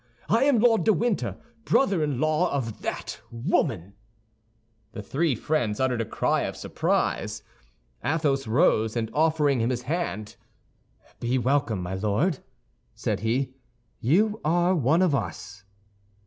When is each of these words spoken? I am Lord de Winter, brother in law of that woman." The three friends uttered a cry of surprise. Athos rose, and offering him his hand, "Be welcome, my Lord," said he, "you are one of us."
I 0.29 0.45
am 0.45 0.57
Lord 0.57 0.83
de 0.83 0.93
Winter, 0.93 1.37
brother 1.63 2.03
in 2.03 2.19
law 2.19 2.51
of 2.51 2.81
that 2.81 3.21
woman." 3.29 3.93
The 4.93 5.03
three 5.03 5.35
friends 5.35 5.79
uttered 5.79 6.01
a 6.01 6.05
cry 6.05 6.41
of 6.41 6.57
surprise. 6.57 7.43
Athos 8.03 8.47
rose, 8.47 8.95
and 8.95 9.11
offering 9.13 9.59
him 9.61 9.69
his 9.69 9.83
hand, 9.83 10.37
"Be 11.19 11.37
welcome, 11.37 11.83
my 11.83 11.93
Lord," 11.93 12.39
said 12.95 13.19
he, 13.19 13.53
"you 13.99 14.41
are 14.43 14.73
one 14.73 15.03
of 15.03 15.13
us." 15.13 15.65